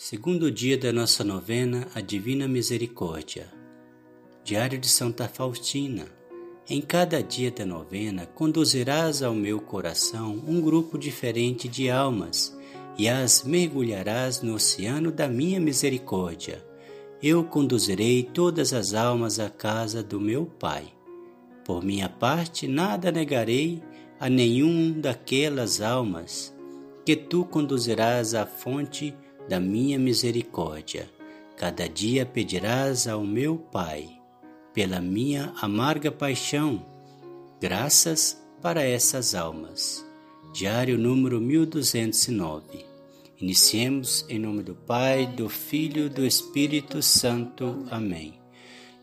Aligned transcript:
Segundo 0.00 0.48
dia 0.48 0.78
da 0.78 0.92
nossa 0.92 1.24
novena, 1.24 1.88
a 1.92 2.00
Divina 2.00 2.46
Misericórdia. 2.46 3.48
Diário 4.44 4.78
de 4.78 4.88
Santa 4.88 5.26
Faustina. 5.26 6.06
Em 6.70 6.80
cada 6.80 7.20
dia 7.20 7.50
da 7.50 7.66
novena, 7.66 8.24
conduzirás 8.24 9.24
ao 9.24 9.34
meu 9.34 9.60
coração 9.60 10.40
um 10.46 10.60
grupo 10.60 10.96
diferente 10.96 11.66
de 11.66 11.90
almas 11.90 12.56
e 12.96 13.08
as 13.08 13.42
mergulharás 13.42 14.40
no 14.40 14.54
oceano 14.54 15.10
da 15.10 15.26
minha 15.26 15.58
misericórdia. 15.58 16.64
Eu 17.20 17.42
conduzirei 17.42 18.22
todas 18.22 18.72
as 18.72 18.94
almas 18.94 19.40
à 19.40 19.50
casa 19.50 20.00
do 20.00 20.20
meu 20.20 20.46
Pai. 20.46 20.94
Por 21.64 21.82
minha 21.82 22.08
parte, 22.08 22.68
nada 22.68 23.10
negarei 23.10 23.82
a 24.20 24.30
nenhum 24.30 24.92
daquelas 24.92 25.80
almas 25.80 26.56
que 27.04 27.16
tu 27.16 27.44
conduzirás 27.44 28.32
à 28.32 28.46
fonte 28.46 29.12
da 29.48 29.58
minha 29.58 29.98
misericórdia. 29.98 31.08
Cada 31.56 31.88
dia 31.88 32.24
pedirás 32.24 33.08
ao 33.08 33.24
meu 33.24 33.56
Pai, 33.56 34.08
pela 34.72 35.00
minha 35.00 35.52
amarga 35.60 36.12
paixão, 36.12 36.84
graças 37.60 38.40
para 38.62 38.82
essas 38.82 39.34
almas. 39.34 40.06
Diário 40.52 40.98
número 40.98 41.40
1209. 41.40 42.86
Iniciemos 43.40 44.24
em 44.28 44.38
nome 44.38 44.62
do 44.62 44.74
Pai, 44.74 45.26
do 45.26 45.48
Filho 45.48 46.06
e 46.06 46.08
do 46.08 46.26
Espírito 46.26 47.00
Santo. 47.02 47.86
Amém. 47.90 48.34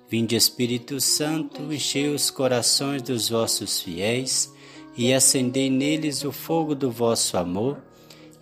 Vinde, 0.09 0.35
Espírito 0.35 0.99
Santo, 1.01 1.73
enchei 1.73 2.09
os 2.09 2.29
corações 2.29 3.01
dos 3.01 3.29
vossos 3.29 3.81
fiéis 3.81 4.53
e 4.95 5.13
acendei 5.13 5.69
neles 5.69 6.23
o 6.23 6.31
fogo 6.31 6.75
do 6.75 6.91
vosso 6.91 7.37
amor. 7.37 7.81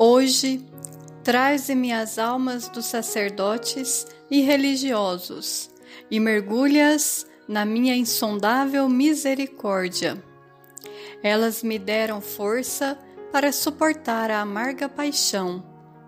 Hoje, 0.00 0.64
traze-me 1.24 1.92
as 1.92 2.20
almas 2.20 2.68
dos 2.68 2.84
sacerdotes 2.84 4.06
e 4.30 4.40
religiosos 4.42 5.70
e 6.08 6.20
mergulhas 6.20 7.26
na 7.48 7.64
minha 7.64 7.96
insondável 7.96 8.88
misericórdia. 8.88 10.22
Elas 11.20 11.64
me 11.64 11.80
deram 11.80 12.20
força 12.20 12.96
para 13.32 13.50
suportar 13.50 14.30
a 14.30 14.40
amarga 14.40 14.88
paixão. 14.88 15.64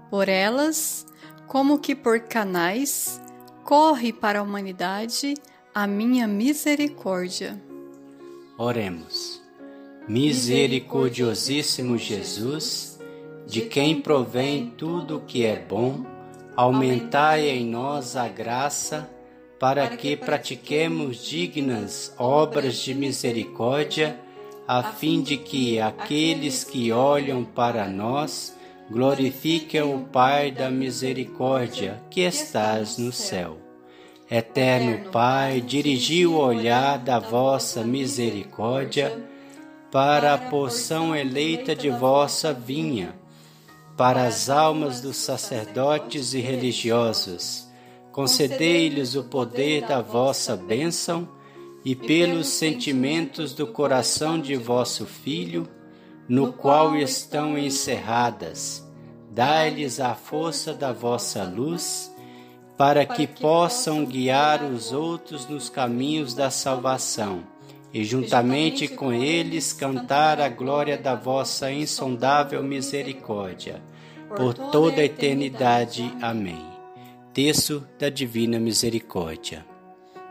Por 0.09 0.29
elas, 0.29 1.05
como 1.49 1.79
que 1.79 1.97
por 1.97 2.21
canais, 2.21 3.21
corre 3.65 4.13
para 4.13 4.39
a 4.39 4.43
humanidade 4.43 5.35
a 5.75 5.89
minha 5.89 6.29
misericórdia. 6.29 7.61
Oremos. 8.57 9.43
Misericordiosíssimo 10.09 11.99
Jesus, 11.99 12.90
de 13.51 13.63
quem 13.63 14.01
provém 14.01 14.73
tudo 14.79 15.17
o 15.17 15.21
que 15.23 15.45
é 15.45 15.57
bom, 15.57 16.07
aumentai 16.55 17.49
em 17.49 17.67
nós 17.67 18.15
a 18.15 18.29
graça 18.29 19.11
para 19.59 19.89
que 19.89 20.17
pratiquemos 20.17 21.27
dignas 21.27 22.15
obras 22.17 22.77
de 22.77 22.95
misericórdia, 22.95 24.17
a 24.69 24.85
fim 24.85 25.21
de 25.21 25.37
que 25.37 25.81
aqueles 25.81 26.63
que 26.63 26.93
olham 26.93 27.43
para 27.43 27.89
nós 27.89 28.57
glorifiquem 28.89 29.83
o 29.83 29.99
Pai 29.99 30.53
da 30.53 30.71
misericórdia 30.71 32.01
que 32.09 32.21
estás 32.21 32.99
no 32.99 33.11
céu. 33.11 33.59
Eterno 34.31 35.11
Pai, 35.11 35.61
dirigi 35.61 36.25
o 36.25 36.39
olhar 36.39 36.99
da 36.99 37.19
vossa 37.19 37.83
misericórdia 37.83 39.13
para 39.91 40.35
a 40.35 40.39
porção 40.39 41.17
eleita 41.17 41.75
de 41.75 41.91
vossa 41.91 42.53
vinha 42.53 43.19
para 44.01 44.25
as 44.27 44.49
almas 44.49 45.03
dos 45.03 45.19
sacerdotes 45.19 46.33
e 46.33 46.41
religiosos. 46.41 47.69
Concedei-lhes 48.11 49.15
o 49.15 49.25
poder 49.25 49.87
da 49.87 50.01
vossa 50.01 50.57
bênção 50.57 51.29
e 51.85 51.95
pelos 51.95 52.47
sentimentos 52.47 53.53
do 53.53 53.67
coração 53.67 54.41
de 54.41 54.57
vosso 54.57 55.05
Filho, 55.05 55.69
no 56.27 56.51
qual 56.51 56.97
estão 56.97 57.59
encerradas. 57.59 58.83
Dai-lhes 59.31 60.01
a 60.01 60.15
força 60.15 60.73
da 60.73 60.95
vossa 60.95 61.45
luz, 61.45 62.11
para 62.79 63.05
que 63.05 63.27
possam 63.27 64.07
guiar 64.07 64.65
os 64.65 64.93
outros 64.93 65.47
nos 65.47 65.69
caminhos 65.69 66.33
da 66.33 66.49
salvação, 66.49 67.43
e 67.93 68.03
juntamente 68.03 68.89
com 68.89 69.13
eles 69.13 69.75
cantar 69.75 70.41
a 70.41 70.49
glória 70.49 70.97
da 70.97 71.15
vossa 71.15 71.71
insondável 71.71 72.63
misericórdia 72.63 73.90
por 74.37 74.55
toda 74.55 75.01
a 75.01 75.05
eternidade. 75.05 76.15
Amém. 76.23 76.65
Texto 77.35 77.87
da 77.99 78.09
Divina 78.09 78.59
Misericórdia. 78.59 79.67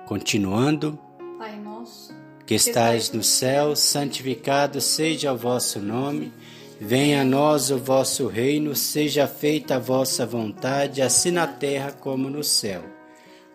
Continuando, 0.08 0.98
Pai 1.38 1.60
nosso, 1.60 2.14
que 2.46 2.56
estais 2.56 3.12
no 3.12 3.24
céu, 3.24 3.76
santificado 3.76 4.82
seja 4.82 5.34
o 5.34 5.38
vosso 5.38 5.80
nome. 5.80 6.34
Venha 6.80 7.22
a 7.22 7.26
nós 7.26 7.72
o 7.72 7.78
vosso 7.78 8.28
reino, 8.28 8.74
seja 8.74 9.28
feita 9.28 9.76
a 9.76 9.80
vossa 9.80 10.26
vontade, 10.26 11.02
assim 11.02 11.32
na 11.32 11.46
terra 11.46 11.92
como 11.92 12.30
no 12.30 12.44
céu. 12.44 12.84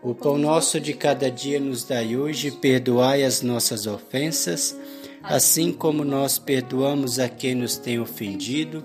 O 0.03 0.15
pão 0.15 0.37
nosso 0.37 0.79
de 0.79 0.93
cada 0.93 1.31
dia 1.31 1.59
nos 1.59 1.85
dai 1.85 2.15
hoje, 2.15 2.51
perdoai 2.51 3.25
as 3.25 3.41
nossas 3.41 3.87
ofensas, 3.87 4.77
assim 5.23 5.73
como 5.73 6.05
nós 6.05 6.39
perdoamos 6.39 7.19
a 7.19 7.27
quem 7.27 7.55
nos 7.55 7.79
tem 7.79 7.99
ofendido 7.99 8.85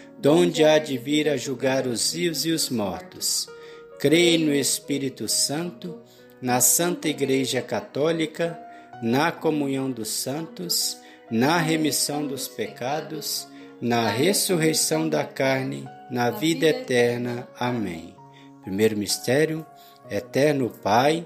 donde 0.21 0.63
há 0.63 0.77
de 0.77 0.97
vir 0.97 1.27
a 1.27 1.35
julgar 1.35 1.87
os 1.87 2.13
vivos 2.13 2.45
e 2.45 2.51
os 2.51 2.69
mortos. 2.69 3.49
Creio 3.99 4.45
no 4.45 4.53
Espírito 4.53 5.27
Santo, 5.27 5.99
na 6.39 6.61
Santa 6.61 7.09
Igreja 7.09 7.61
Católica, 7.61 8.57
na 9.01 9.31
comunhão 9.31 9.89
dos 9.89 10.09
santos, 10.09 10.97
na 11.29 11.57
remissão 11.57 12.27
dos 12.27 12.47
pecados, 12.47 13.47
na 13.81 14.07
ressurreição 14.09 15.09
da 15.09 15.23
carne, 15.23 15.87
na 16.11 16.29
vida 16.29 16.67
eterna. 16.67 17.47
Amém. 17.57 18.15
Primeiro 18.61 18.95
mistério, 18.95 19.65
Eterno 20.09 20.69
Pai, 20.69 21.25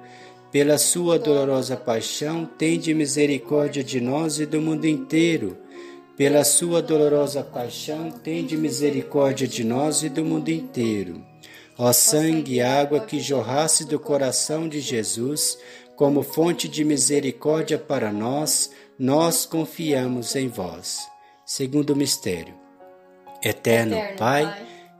Pela 0.51 0.77
sua 0.77 1.17
dolorosa 1.17 1.77
paixão, 1.77 2.45
tende 2.45 2.93
misericórdia 2.93 3.81
de 3.81 4.01
nós 4.01 4.37
e 4.37 4.45
do 4.45 4.59
mundo 4.61 4.85
inteiro. 4.85 5.57
Pela 6.17 6.43
sua 6.43 6.81
dolorosa 6.81 7.41
paixão, 7.41 8.11
tende 8.11 8.57
misericórdia 8.57 9.47
de 9.47 9.63
nós 9.63 10.03
e 10.03 10.09
do 10.09 10.25
mundo 10.25 10.49
inteiro. 10.49 11.23
Ó 11.77 11.93
sangue 11.93 12.55
e 12.55 12.61
água 12.61 12.99
que 12.99 13.17
jorrasse 13.19 13.85
do 13.85 13.97
coração 13.97 14.67
de 14.67 14.81
Jesus, 14.81 15.57
como 15.95 16.21
fonte 16.21 16.67
de 16.67 16.83
misericórdia 16.83 17.77
para 17.77 18.11
nós, 18.11 18.71
nós 18.99 19.45
confiamos 19.45 20.35
em 20.35 20.49
vós. 20.49 20.99
Segundo 21.45 21.95
mistério. 21.95 22.53
Eterno, 23.41 23.95
Eterno 23.95 24.17
Pai, 24.17 24.43
Pai 24.43 24.70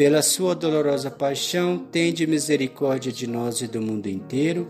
Pela 0.00 0.22
sua 0.22 0.54
dolorosa 0.54 1.10
paixão, 1.10 1.76
tende 1.76 2.26
misericórdia 2.26 3.12
de 3.12 3.26
nós 3.26 3.60
e 3.60 3.66
do 3.66 3.82
mundo 3.82 4.06
inteiro 4.08 4.66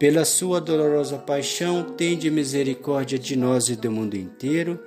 pela 0.00 0.24
sua 0.24 0.60
dolorosa 0.60 1.16
paixão, 1.16 1.84
tende 1.96 2.28
misericórdia 2.28 3.16
de 3.16 3.36
nós 3.36 3.68
e 3.68 3.76
do 3.76 3.88
mundo 3.88 4.16
inteiro. 4.16 4.80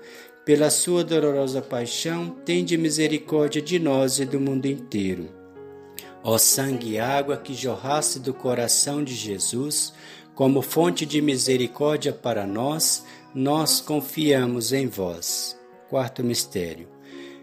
Pela 0.44 0.69
sua 0.69 1.06
dolorosa 1.06 1.62
paixão, 1.62 2.36
tende 2.44 2.78
misericórdia 2.78 3.61
de 3.61 3.80
nós 3.80 4.19
e 4.19 4.26
do 4.26 4.42
mundo 4.42 4.66
inteiro. 4.66 5.30
Ó 6.21 6.38
sangue 6.38 6.95
e 6.95 7.00
água 7.00 7.38
que 7.38 7.54
jorrasse 7.54 8.19
do 8.19 8.33
coração 8.33 9.02
de 9.02 9.16
Jesus, 9.16 9.94
como 10.35 10.61
fonte 10.61 11.06
de 11.06 11.21
misericórdia 11.21 12.11
para 12.11 12.45
nós, 12.45 13.06
nós 13.33 13.80
confiamos 13.80 14.73
em 14.73 14.85
vós. 14.85 15.57
Quarto 15.90 16.26
mistério 16.26 16.96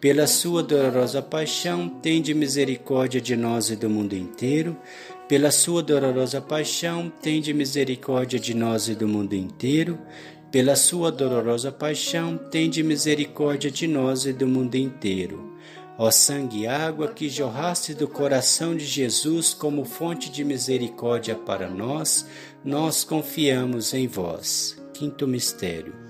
pela 0.00 0.26
sua 0.26 0.62
dolorosa 0.62 1.20
paixão, 1.20 1.86
tende 1.86 2.32
misericórdia 2.32 3.20
de 3.20 3.36
nós 3.36 3.68
e 3.68 3.76
do 3.76 3.90
mundo 3.90 4.14
inteiro. 4.14 4.74
Pela 5.28 5.50
sua 5.50 5.82
dolorosa 5.82 6.40
paixão, 6.40 7.12
tende 7.20 7.52
misericórdia 7.52 8.38
de 8.38 8.54
nós 8.54 8.88
e 8.88 8.94
do 8.94 9.06
mundo 9.06 9.34
inteiro. 9.34 9.98
Pela 10.50 10.74
sua 10.74 11.12
dolorosa 11.12 11.70
paixão, 11.70 12.38
tende 12.50 12.82
misericórdia 12.82 13.70
de 13.70 13.86
nós 13.86 14.24
e 14.24 14.32
do 14.32 14.46
mundo 14.46 14.74
inteiro. 14.74 15.54
Ó 15.98 16.10
sangue 16.10 16.60
e 16.60 16.66
água 16.66 17.08
que 17.08 17.28
jorraste 17.28 17.92
do 17.92 18.08
coração 18.08 18.74
de 18.74 18.86
Jesus 18.86 19.52
como 19.52 19.84
fonte 19.84 20.30
de 20.30 20.42
misericórdia 20.42 21.34
para 21.34 21.68
nós, 21.68 22.26
nós 22.64 23.04
confiamos 23.04 23.92
em 23.92 24.08
vós. 24.08 24.80
Quinto 24.94 25.28
mistério. 25.28 26.09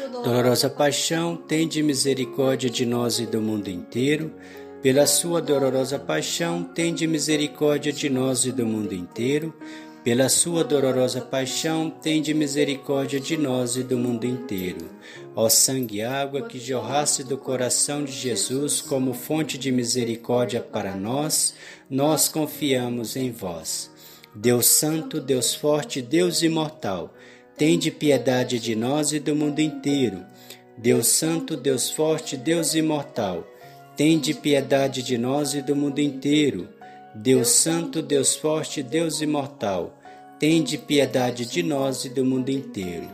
Dolorosa 0.11 0.69
paixão, 0.69 1.37
tende 1.37 1.81
misericórdia 1.81 2.69
de 2.69 2.85
nós 2.85 3.17
e 3.17 3.25
do 3.25 3.41
mundo 3.41 3.69
inteiro. 3.69 4.35
Pela 4.81 5.07
sua 5.07 5.41
dolorosa 5.41 5.97
paixão, 5.97 6.63
tende 6.63 7.07
misericórdia 7.07 7.93
de 7.93 8.09
nós 8.09 8.43
e 8.43 8.51
do 8.51 8.65
mundo 8.65 8.93
inteiro. 8.93 9.53
Pela 10.03 10.27
sua 10.27 10.65
dolorosa 10.65 11.21
paixão, 11.21 11.89
tende 11.89 12.33
misericórdia 12.33 13.21
de 13.21 13.37
nós 13.37 13.77
e 13.77 13.83
do 13.83 13.97
mundo 13.97 14.25
inteiro. 14.25 14.89
Ó 15.33 15.47
sangue 15.47 15.99
e 15.99 16.01
água 16.01 16.41
que 16.41 16.59
jorrasse 16.59 17.23
do 17.23 17.37
coração 17.37 18.03
de 18.03 18.11
Jesus 18.11 18.81
como 18.81 19.13
fonte 19.13 19.57
de 19.57 19.71
misericórdia 19.71 20.59
para 20.59 20.93
nós, 20.93 21.53
nós 21.89 22.27
confiamos 22.27 23.15
em 23.15 23.31
vós. 23.31 23.89
Deus 24.35 24.65
Santo, 24.65 25.21
Deus 25.21 25.55
Forte, 25.55 26.01
Deus 26.01 26.41
Imortal, 26.41 27.13
tende 27.57 27.91
piedade 27.91 28.59
de 28.59 28.75
nós 28.75 29.11
e 29.11 29.19
do 29.19 29.35
mundo 29.35 29.59
inteiro. 29.59 30.25
Deus 30.77 31.07
Santo, 31.07 31.55
Deus 31.55 31.91
Forte, 31.91 32.35
Deus 32.35 32.73
Imortal, 32.73 33.47
tende 33.95 34.33
piedade 34.33 35.03
de 35.03 35.17
nós 35.17 35.53
e 35.53 35.61
do 35.61 35.75
mundo 35.75 35.99
inteiro. 35.99 36.69
Deus 37.13 37.49
Santo, 37.49 38.01
Deus 38.01 38.35
Forte, 38.35 38.81
Deus 38.81 39.21
Imortal, 39.21 39.97
tende 40.39 40.77
piedade 40.77 41.45
de 41.45 41.61
nós 41.61 42.05
e 42.05 42.09
do 42.09 42.25
mundo 42.25 42.49
inteiro. 42.49 43.07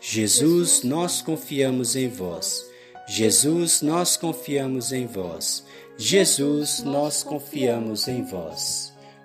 Jesus, 0.00 0.82
nós 0.82 1.22
confiamos 1.22 1.94
em 1.94 2.08
vós. 2.08 2.66
Jesus, 3.06 3.82
nós 3.82 4.16
confiamos 4.16 4.90
em 4.90 5.06
vós. 5.06 5.64
Jesus, 5.96 6.82
nós 6.82 7.22
confiamos 7.22 8.08
em 8.08 8.24
vós. 8.24 8.91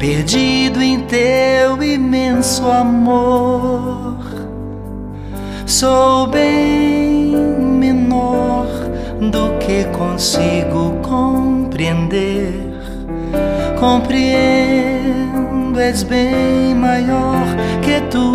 Perdido 0.00 0.82
em 0.82 1.00
teu 1.00 1.82
imenso 1.82 2.70
amor. 2.70 4.16
Sou 5.66 6.26
bem 6.26 7.36
menor 7.78 8.66
do 9.30 9.58
que 9.58 9.84
consigo 9.96 10.94
compreender. 11.02 12.54
Compreendo, 13.78 15.78
és 15.78 16.02
bem 16.02 16.74
maior 16.74 17.44
que 17.82 18.00
tudo. 18.10 18.30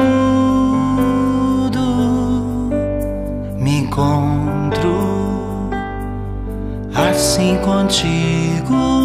Me 3.59 3.79
encontro 3.79 4.95
assim 6.93 7.57
contigo 7.57 9.04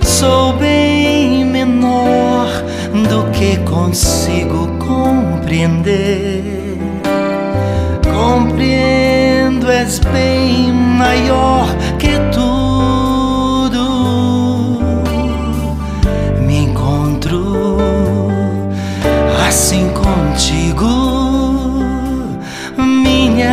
Sou 0.00 0.54
bem 0.54 1.44
menor 1.44 2.48
do 3.10 3.30
que 3.32 3.58
consigo 3.70 4.78
compreender. 4.78 6.42
Compreendo, 8.02 9.70
és 9.70 9.98
bem 9.98 10.72
maior 10.72 11.61